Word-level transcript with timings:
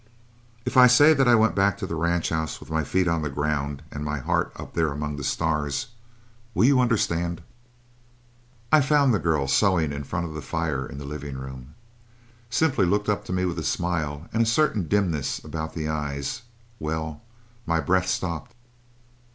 "If 0.65 0.77
I 0.77 0.87
say 0.87 1.13
that 1.13 1.27
I 1.27 1.35
went 1.35 1.53
back 1.53 1.77
to 1.77 1.85
the 1.85 1.93
ranch 1.93 2.29
house 2.29 2.59
with 2.59 2.71
my 2.71 2.83
feet 2.83 3.07
on 3.07 3.21
the 3.21 3.29
ground 3.29 3.83
and 3.91 4.03
by 4.03 4.17
heart 4.17 4.51
up 4.55 4.73
there 4.73 4.91
among 4.91 5.15
the 5.15 5.23
stars, 5.23 5.89
will 6.55 6.65
you 6.65 6.79
understand? 6.79 7.43
"I 8.71 8.81
found 8.81 9.13
the 9.13 9.19
girl 9.19 9.47
sewing 9.47 9.91
in 9.93 10.03
front 10.03 10.25
of 10.25 10.33
the 10.33 10.41
fire 10.41 10.87
in 10.87 10.97
the 10.97 11.05
living 11.05 11.37
room. 11.37 11.75
Simply 12.49 12.87
looked 12.87 13.09
up 13.09 13.23
to 13.25 13.31
me 13.33 13.45
with 13.45 13.59
a 13.59 13.63
smile, 13.63 14.27
and 14.33 14.41
a 14.41 14.45
certain 14.47 14.87
dimness 14.87 15.37
about 15.45 15.75
the 15.75 15.87
eyes 15.87 16.41
well, 16.79 17.21
my 17.67 17.79
breath 17.79 18.07
stopped. 18.07 18.55